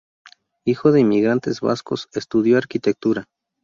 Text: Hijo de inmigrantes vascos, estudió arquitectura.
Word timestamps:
Hijo 0.65 0.91
de 0.91 1.01
inmigrantes 1.01 1.61
vascos, 1.61 2.09
estudió 2.13 2.57
arquitectura. 2.57 3.27